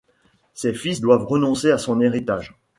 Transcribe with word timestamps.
Ses 0.55 0.73
fils 0.73 0.99
doivent 0.99 1.27
renoncer 1.27 1.69
à 1.69 1.77
son 1.77 2.01
héritage. 2.01 2.55